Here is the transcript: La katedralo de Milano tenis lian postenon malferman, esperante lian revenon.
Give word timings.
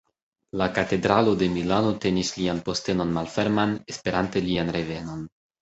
La 0.61 0.67
katedralo 0.77 1.35
de 1.41 1.49
Milano 1.57 1.91
tenis 2.07 2.33
lian 2.39 2.63
postenon 2.71 3.15
malferman, 3.19 3.79
esperante 3.95 4.45
lian 4.49 4.77
revenon. 4.81 5.25